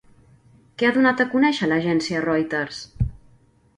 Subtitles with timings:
[0.81, 2.81] Què ha donat a conèixer l'agència Reuters?